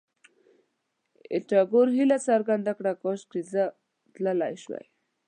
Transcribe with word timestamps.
ایټور 1.33 1.87
هیله 1.97 2.17
څرګنده 2.29 2.73
کړه، 2.77 2.91
کاشکې 3.01 3.41
زه 3.51 3.63
تلای 4.13 4.53
شوای. 4.63 4.85